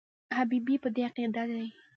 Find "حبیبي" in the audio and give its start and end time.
0.37-0.75